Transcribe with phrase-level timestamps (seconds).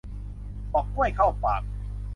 [0.71, 1.61] ปอกกล้วยเข้าปาก